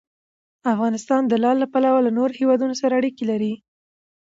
افغانستان 0.73 1.21
د 1.27 1.33
لعل 1.43 1.57
له 1.63 1.67
پلوه 1.73 1.99
له 2.05 2.11
نورو 2.17 2.33
هېوادونو 2.41 2.75
سره 2.81 2.93
اړیکې 2.99 3.23
لري. 3.31 3.53